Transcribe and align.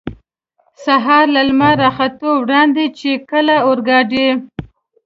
سهار 0.83 1.25
له 1.35 1.41
لمر 1.49 1.75
را 1.81 1.89
ختو 1.97 2.29
وړاندې، 2.41 2.85
چې 2.99 3.09
کله 3.31 3.55
اورګاډی. 3.67 4.27